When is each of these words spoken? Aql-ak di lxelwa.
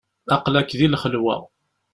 Aql-ak 0.35 0.69
di 0.79 0.87
lxelwa. 0.93 1.35